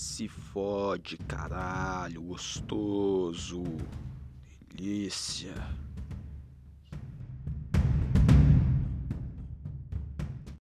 Se 0.00 0.28
fode, 0.28 1.16
caralho, 1.26 2.22
gostoso. 2.22 3.64
Delícia. 4.72 5.52